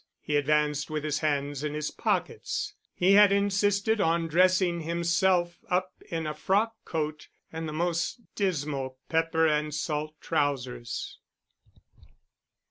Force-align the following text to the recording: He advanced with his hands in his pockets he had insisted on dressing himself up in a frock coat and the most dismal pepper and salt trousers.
He 0.19 0.35
advanced 0.35 0.89
with 0.89 1.03
his 1.03 1.19
hands 1.19 1.63
in 1.63 1.75
his 1.75 1.91
pockets 1.91 2.73
he 2.95 3.11
had 3.11 3.31
insisted 3.31 4.01
on 4.01 4.27
dressing 4.27 4.79
himself 4.81 5.59
up 5.69 5.93
in 6.09 6.25
a 6.25 6.33
frock 6.33 6.73
coat 6.85 7.27
and 7.53 7.69
the 7.69 7.73
most 7.73 8.19
dismal 8.33 8.97
pepper 9.09 9.45
and 9.45 9.71
salt 9.75 10.15
trousers. 10.19 11.19